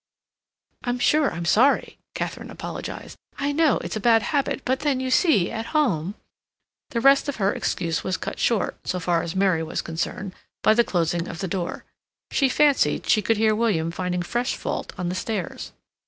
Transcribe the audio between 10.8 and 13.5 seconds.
closing of the door. She fancied she could